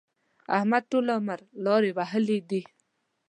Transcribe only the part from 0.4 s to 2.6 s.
احمد ټول عمر لارې وهلې